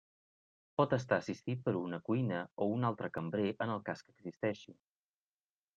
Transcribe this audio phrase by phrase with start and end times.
[0.81, 4.77] Pot estar assistit per una cuina o un altre cambrer en el cas que existeixi.